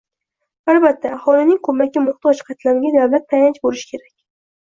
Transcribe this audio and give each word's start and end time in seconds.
Albatta, 0.71 1.09
aholining 1.17 1.59
ko‘makka 1.67 2.03
muxtoj 2.05 2.33
qatlamiga 2.47 2.95
davlat 2.97 3.29
tayanch 3.35 3.61
bo‘lishi 3.67 3.91
kerak. 3.93 4.11